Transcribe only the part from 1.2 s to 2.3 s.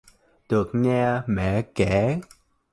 mẹ kể